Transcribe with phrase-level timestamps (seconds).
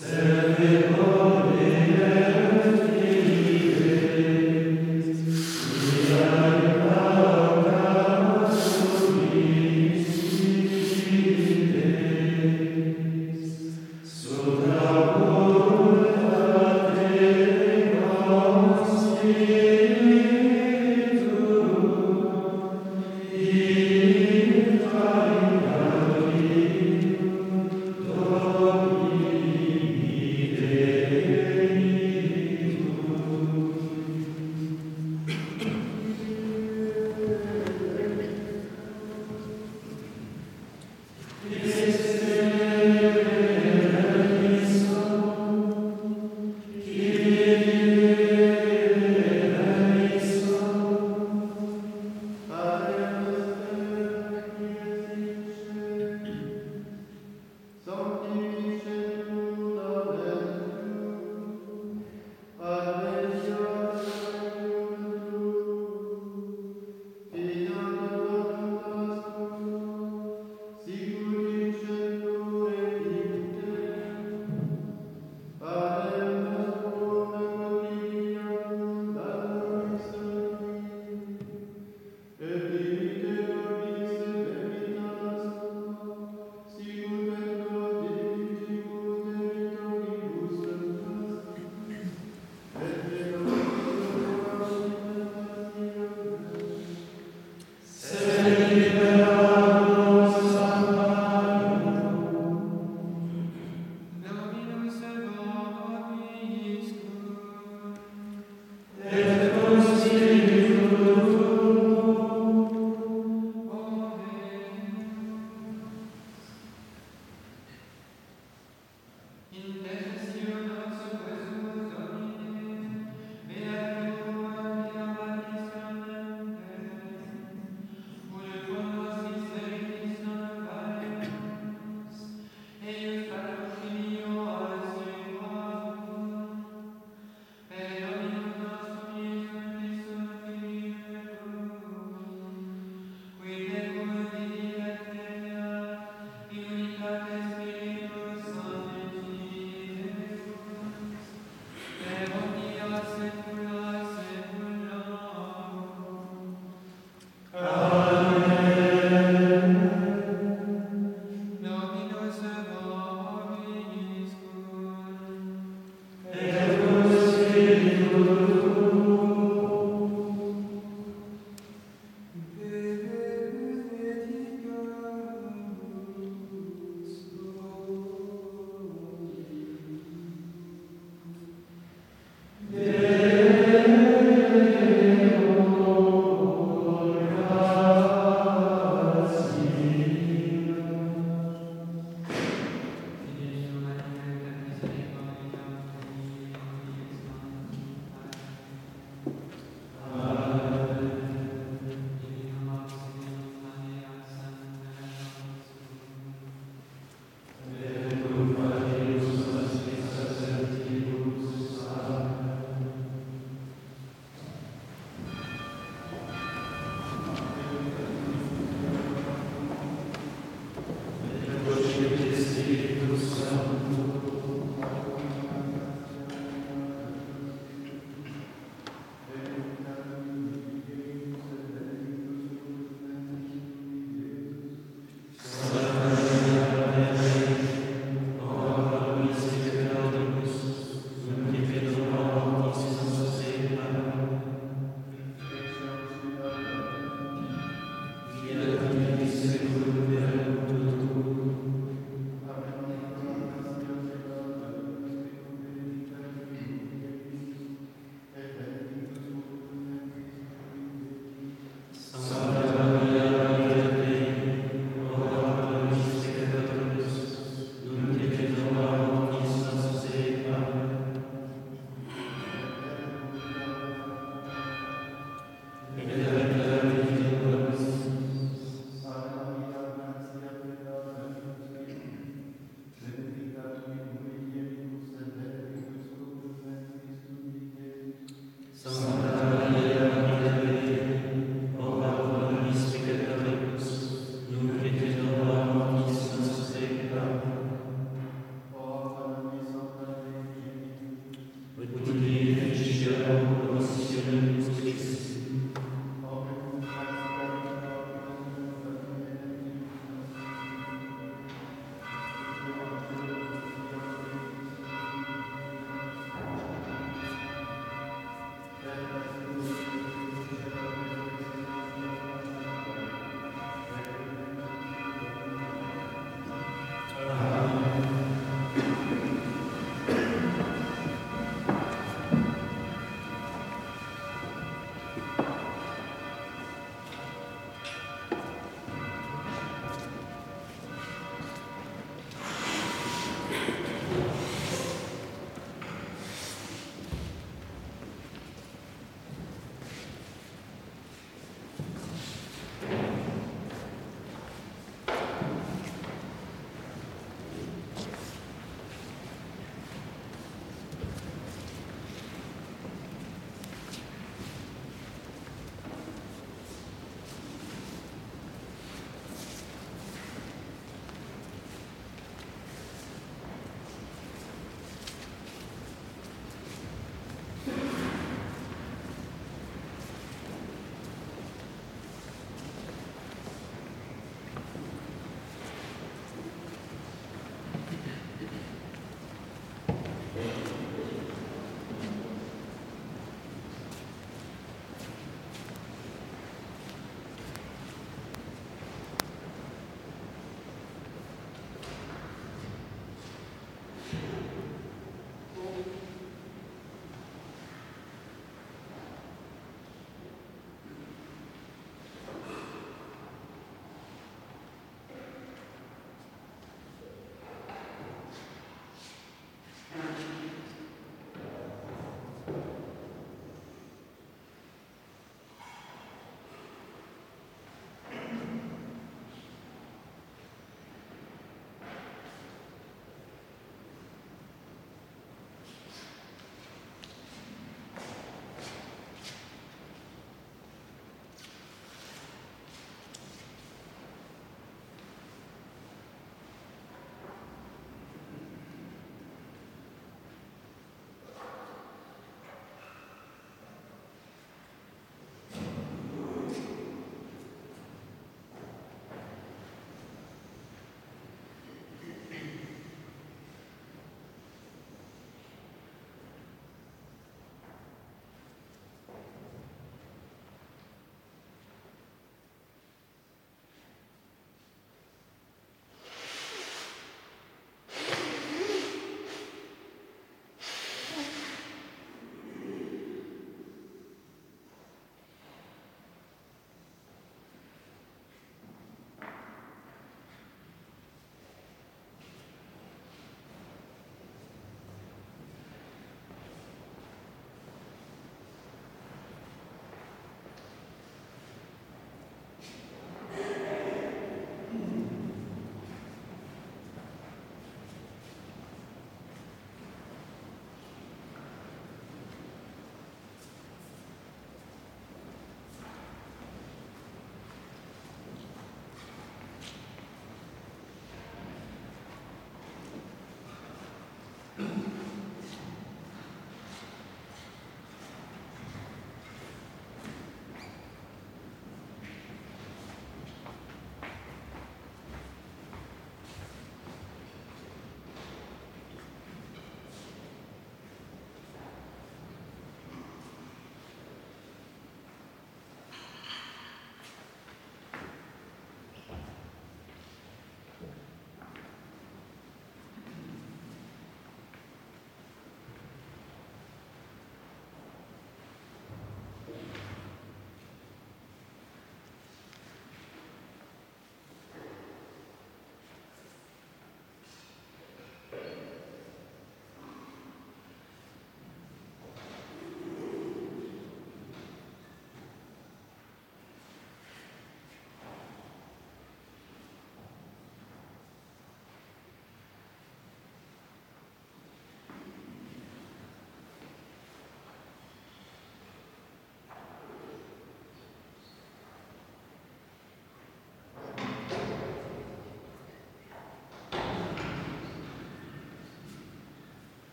[0.00, 0.31] Amen.